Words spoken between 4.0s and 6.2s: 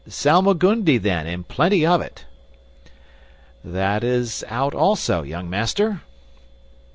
is out also, young master."